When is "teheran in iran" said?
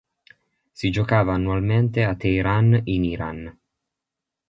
2.15-3.55